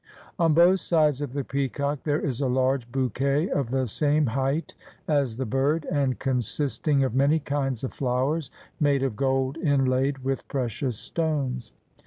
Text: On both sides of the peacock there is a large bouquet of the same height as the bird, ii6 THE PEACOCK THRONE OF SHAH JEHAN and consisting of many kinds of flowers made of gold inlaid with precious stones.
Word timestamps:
On 0.39 0.55
both 0.55 0.79
sides 0.79 1.21
of 1.21 1.31
the 1.33 1.43
peacock 1.43 1.99
there 2.05 2.19
is 2.19 2.41
a 2.41 2.47
large 2.47 2.91
bouquet 2.91 3.47
of 3.51 3.69
the 3.69 3.85
same 3.87 4.25
height 4.25 4.73
as 5.07 5.37
the 5.37 5.45
bird, 5.45 5.83
ii6 5.83 5.83
THE 5.83 5.83
PEACOCK 5.83 5.83
THRONE 5.83 5.83
OF 5.83 5.83
SHAH 5.83 5.93
JEHAN 5.93 6.01
and 6.03 6.19
consisting 6.19 7.03
of 7.03 7.13
many 7.13 7.37
kinds 7.39 7.83
of 7.83 7.93
flowers 7.93 8.51
made 8.79 9.03
of 9.03 9.15
gold 9.15 9.57
inlaid 9.59 10.17
with 10.23 10.47
precious 10.47 10.97
stones. 10.97 11.71